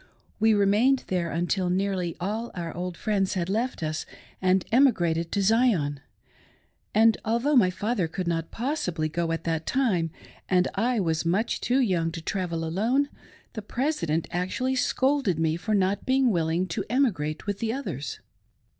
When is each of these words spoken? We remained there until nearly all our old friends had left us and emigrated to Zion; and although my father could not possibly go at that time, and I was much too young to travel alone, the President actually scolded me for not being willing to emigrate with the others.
We 0.39 0.55
remained 0.55 1.03
there 1.09 1.29
until 1.29 1.69
nearly 1.69 2.17
all 2.19 2.49
our 2.55 2.75
old 2.75 2.97
friends 2.97 3.35
had 3.35 3.49
left 3.49 3.83
us 3.83 4.07
and 4.41 4.65
emigrated 4.71 5.31
to 5.31 5.43
Zion; 5.43 5.99
and 6.91 7.17
although 7.23 7.55
my 7.55 7.69
father 7.69 8.07
could 8.07 8.27
not 8.27 8.49
possibly 8.49 9.07
go 9.09 9.31
at 9.31 9.43
that 9.43 9.67
time, 9.67 10.09
and 10.49 10.67
I 10.73 10.99
was 10.99 11.23
much 11.23 11.61
too 11.61 11.77
young 11.81 12.11
to 12.13 12.21
travel 12.23 12.65
alone, 12.65 13.09
the 13.53 13.61
President 13.61 14.27
actually 14.31 14.75
scolded 14.75 15.37
me 15.37 15.55
for 15.55 15.75
not 15.75 16.03
being 16.03 16.31
willing 16.31 16.65
to 16.69 16.83
emigrate 16.89 17.45
with 17.45 17.59
the 17.59 17.71
others. 17.71 18.21